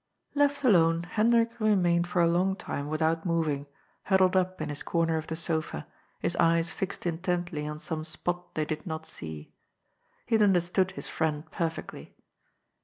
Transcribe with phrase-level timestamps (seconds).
[0.33, 3.67] Left alone, Hendrik remained for a long time without moving,
[4.05, 5.85] huddled up in his comer of the sofa,
[6.17, 9.53] his eyes fixed intently on some spot they did not see.
[10.25, 12.15] He had understood his friend perfectly.